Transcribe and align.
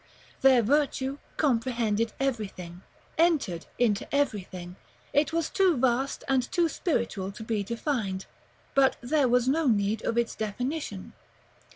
Their 0.41 0.63
virtue 0.63 1.19
comprehended 1.37 2.11
everything, 2.19 2.81
entered 3.19 3.67
into 3.77 4.07
everything; 4.11 4.75
it 5.13 5.31
was 5.31 5.47
too 5.47 5.77
vast 5.77 6.23
and 6.27 6.41
too 6.51 6.67
spiritual 6.69 7.31
to 7.31 7.43
be 7.43 7.61
defined; 7.61 8.25
but 8.73 8.95
there 9.01 9.27
was 9.27 9.47
no 9.47 9.67
need 9.67 10.03
of 10.03 10.17
its 10.17 10.33
definition. 10.33 11.13